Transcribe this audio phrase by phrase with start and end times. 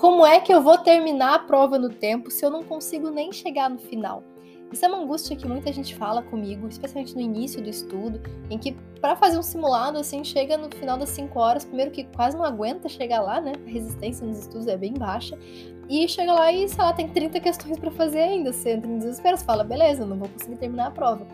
[0.00, 3.30] como é que eu vou terminar a prova no tempo se eu não consigo nem
[3.30, 4.24] chegar no final?
[4.72, 8.18] Isso é uma angústia que muita gente fala comigo, especialmente no início do estudo,
[8.48, 12.04] em que para fazer um simulado assim, chega no final das 5 horas, primeiro que
[12.16, 13.52] quase não aguenta chegar lá, né?
[13.66, 15.38] A resistência nos estudos é bem baixa,
[15.86, 18.96] e chega lá e, sei lá, tem 30 questões para fazer ainda, você entra em
[18.96, 21.26] desespero, você fala, beleza, não vou conseguir terminar a prova.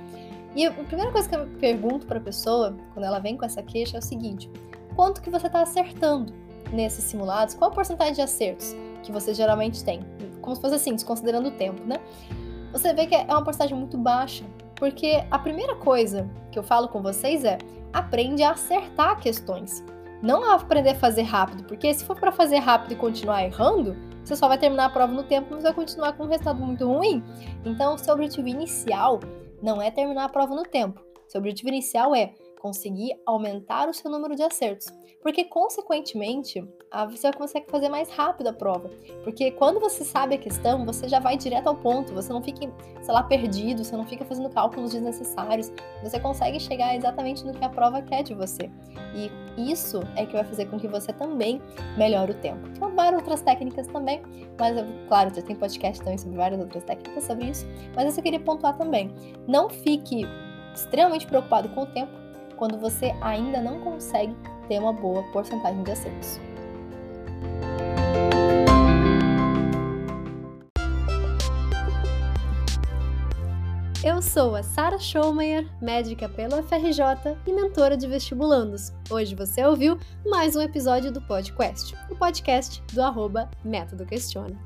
[0.57, 3.63] E a primeira coisa que eu pergunto para a pessoa, quando ela vem com essa
[3.63, 4.51] queixa, é o seguinte:
[4.97, 7.55] quanto que você está acertando nesses simulados?
[7.55, 10.01] Qual a porcentagem de acertos que você geralmente tem?
[10.41, 11.97] Como se fosse assim, desconsiderando o tempo, né?
[12.73, 16.89] Você vê que é uma porcentagem muito baixa, porque a primeira coisa que eu falo
[16.89, 17.59] com vocês é
[17.93, 19.85] aprende a acertar questões.
[20.23, 23.97] Não a aprender a fazer rápido, porque se for para fazer rápido e continuar errando,
[24.25, 26.87] você só vai terminar a prova no tempo, mas vai continuar com um resultado muito
[26.87, 27.23] ruim.
[27.65, 29.21] Então, o seu objetivo inicial
[29.63, 31.01] não é terminar a prova no tempo.
[31.29, 34.87] Seu objetivo inicial é conseguir aumentar o seu número de acertos,
[35.23, 36.61] porque consequentemente
[37.11, 38.91] você vai conseguir fazer mais rápido a prova,
[39.25, 42.73] porque quando você sabe a questão, você já vai direto ao ponto, você não fica,
[43.03, 47.65] sei lá, perdido, você não fica fazendo cálculos desnecessários, você consegue chegar exatamente no que
[47.65, 48.71] a prova quer de você.
[49.15, 49.31] E
[49.71, 51.61] isso é que vai fazer com que você também
[51.97, 52.69] melhore o tempo.
[52.71, 54.23] Tem várias outras técnicas também,
[54.59, 54.77] mas
[55.09, 58.77] claro, já tem podcast também sobre várias outras técnicas sobre isso, mas eu queria pontuar
[58.77, 59.13] também.
[59.47, 60.23] Não fique
[60.75, 62.13] extremamente preocupado com o tempo,
[62.57, 64.35] quando você ainda não consegue
[64.69, 66.41] ter uma boa porcentagem de acertos.
[74.05, 78.93] Eu sou a Sara Schaumeyer, médica pelo FRJ e mentora de vestibulandos.
[79.11, 84.57] Hoje você ouviu mais um episódio do podcast, o podcast do arroba Método Questiona.